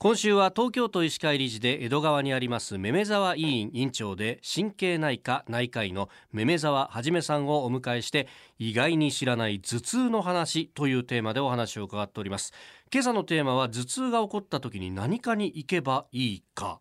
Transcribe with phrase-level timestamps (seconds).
[0.00, 8.28] 今週は東京都医師会理事で江戸川にありますめめ沢委員委員長で神経内科内科医のめめ沢はじめさんをお迎えして
[8.60, 12.52] 意外に知らない頭痛の話というテーマでお話を伺っております。
[12.92, 16.78] 今朝のテーマは頭痛が起こった時に何かに行けばいいか、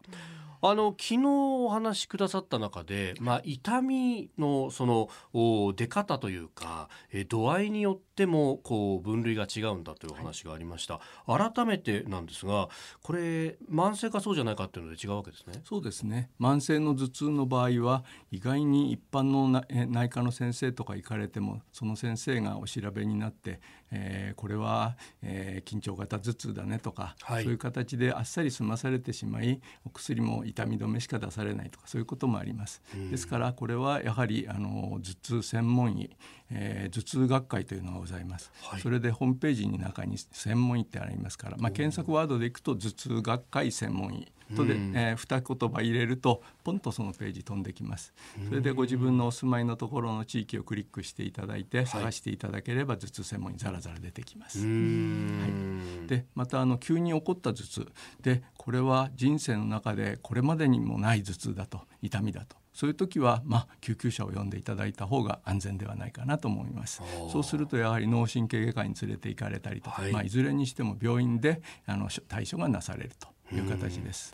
[0.62, 12.68] あの昨日お話しくださった中で、まあ、痛みのその出方というかえ度合いによってもこう分類が違うんだというお話がありました、はい、改めてなんですが
[13.04, 15.62] これ慢性かそうじゃないかっていうので違うわけですね。
[15.64, 16.32] そうですね。
[16.42, 23.62] 慢性の頭痛の場合は意外に一般の内科の先生とか行かれてもその先生がお調べになって、
[23.92, 32.82] えー、これは、えー、緊張型頭痛だねとか、はい、そういう形であっさり済まされてしまいお薬も痛み止めしか出されないとかそういうこともあります。
[33.12, 36.10] ですからこれはやはりあの頭痛専門医、
[36.50, 48.14] えー、頭痛学会というのがございます、はい、それでホームページの中に専門医ってありますから、まあ、検索ワードでいくと頭痛学会専門医とで、えー、二言葉入れるとポンとそのページ飛んできます。
[48.48, 57.88] それでご自分のお住まいのところの地域をクリックしていただいて探していただければ頭痛専門にザラザラ出てきます、はい、でまたあの急に起こった頭痛。
[58.22, 62.56] でこれは人生の中でこれまでにもない頭痛だと痛みだと。
[62.74, 67.02] そういう時は、まあ、救急車を呼んでいただいた方が安全ではないかなと思います。
[67.32, 70.12] そうするとやはり脳神経外科に連れて行かれたりとか、はい。
[70.12, 74.34] まあ、いずれにしても病院であの対処がなされるという形です。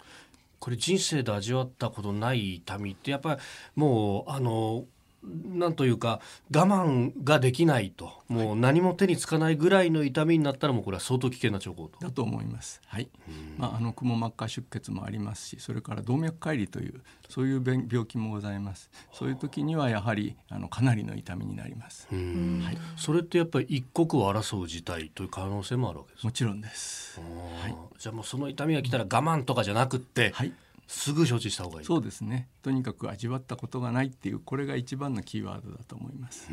[0.59, 3.41] これ人生で味わったことない痛みってやっぱり
[3.75, 4.85] もうあの
[5.23, 6.19] なんというか
[6.53, 11.99] 我慢ができないともう何も手につかないぐらいの痛みになったらもうこれは相当危険な兆候と。
[11.99, 12.81] だと思います。
[12.87, 13.09] はい。
[13.57, 18.89] まああのくも膜下出血もありますし、それから動脈解離というそういう病気もございます。
[19.11, 22.07] そういう時にはやはりあのかなりの痛みになります。
[22.11, 22.77] はい。
[22.97, 27.21] それってやっぱり一刻を争う事態という可能性もあるわけですもちろんです。
[27.61, 27.75] はい。
[27.97, 30.53] じゃあもうその痛みが来たら我慢とかじゃなくって、はい。
[30.87, 31.85] すぐ承知した方がいい。
[31.85, 32.49] そうですね。
[32.61, 36.49] とにかく味わったことがないっていうこれが一番のキーワードだと思います。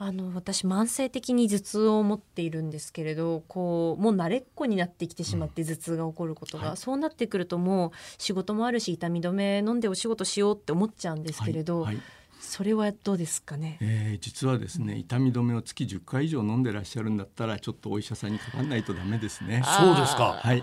[0.00, 11.96] あの私慢性的に頭痛を持っているんですけれどこうもう慣れっこになってきてしまって頭痛が起こることが、うんはい、そうなってくるともう仕事もあるし痛み止め飲んでお仕事しようって思っちゃうんですけれど、はい。
[11.96, 12.04] はい。
[12.40, 19.62] それはどうですかね、えー、実はですね痛み止めを月10回以上飲んでらっしゃるんだったらちょっとお医者さんにかかんないとダメですね。
[19.64, 20.38] そうですか。
[20.40, 20.62] はい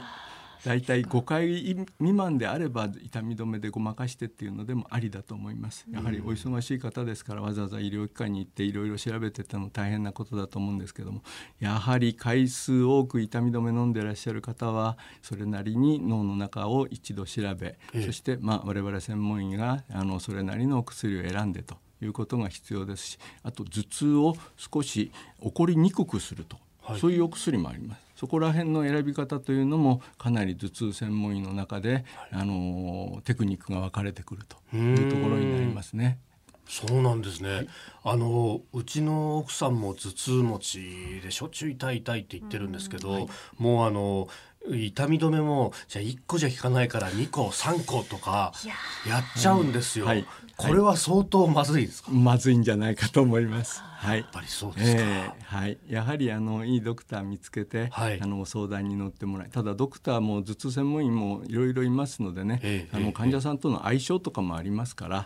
[0.66, 1.48] 大体5回
[2.00, 5.86] 未満であれば痛み止めでごまかしてっていうのでもありだと思います。
[5.92, 11.22] やはりお忙しい方ですからわざわざ医療機関に行っていろいろ調べてても大変なことだと思うんですけども
[11.60, 25.12] やはり回数多く痛み止め飲んでらっしゃる方はそれなりに脳の中を一度調べ、そしてまあ我々専門医があのそれなりのお薬を選んでということが必要ですしあと頭痛を少し
[25.44, 28.05] 起こりにくくすると、はい、そういうお薬もあります。
[28.16, 36.20] そこら辺の選び方というのもかなり頭痛専門医の中で、あのテクニックが分かれてくるというところになりますね。
[36.68, 37.68] そうなんですね、はい、
[38.06, 41.46] あのうちの奥さんも頭痛持ちでしょ？
[41.46, 43.28] っちゅう痛い痛いって言ってるんですけど、はい、
[43.60, 44.28] もうあの
[44.70, 48.54] 痛み止めもじゃあ1個じゃ効かないから2個3個とか
[49.08, 50.26] やっちゃうんですよ、はい、
[50.58, 53.84] これは相当まずいですか、まずいんじゃないかと思います。
[54.06, 65.26] はい、やっぱりそうですか、えー、はい、やはりあのいいドクター見つけて、はい、あの相談に乗ってもらいただドクターも頭痛専門医もいろいろいますのでね、えー、あの患者さんとの相性とかもありますから、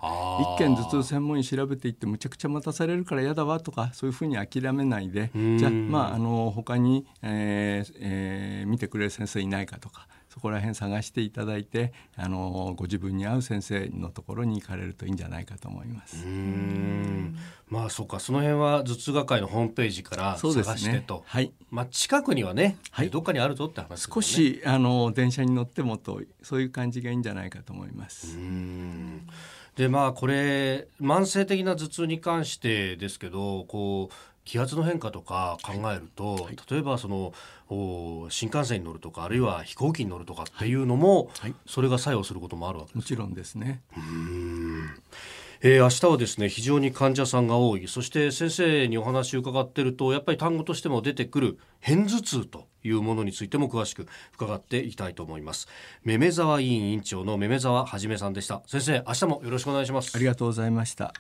[0.58, 16.24] 一見頭痛専門医調べていってむちゃくちゃ待たされるから嫌だわとかそういうふうに諦めないでじゃあまああの他に、えーえー、見てくれる先生いないかとかそこら辺探していただいてあのご自分に合う先生のところに行かれるといいんじゃないかと思います。
[17.68, 18.20] まあそうか。
[18.20, 28.38] その辺は頭痛学会のホームページから探してと、ね、はい、まあ近くにはね、はい、どっかにあるぞって話、ね、少しあの電車に乗ってもとそういう感じがいいんじゃないかと思います。
[29.76, 34.14] でまあこれ慢性的な頭痛に関してですけどこう
[34.50, 37.34] 気圧の変化とか考えると、はい、例えばその
[38.30, 42.88] 新幹線に乗るとかあるいは飛行機に乗るとかっていうのも、はい、それが作用することもあるわけ。
[42.88, 43.84] ですもちろんですね。
[43.96, 44.90] うん。
[45.62, 47.88] えー、明日はですね非常に患者さんが多い。
[47.88, 55.68] そして先生にお話を伺っているとやっぱり単語としても出てくる片頭痛というものについても詳しく伺っていきたいと思います。
[56.04, 58.64] めめ沢委員委員長のめめ沢はじめさんでした。
[58.66, 60.16] 先生明日もよろしくお願いします。
[60.16, 61.14] ありがとうございました